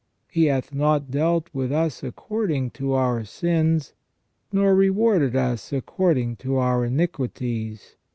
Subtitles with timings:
[0.31, 3.93] "He hath not dealt with us according to our sins;
[4.51, 7.97] nor rewarded us according to our iniquities.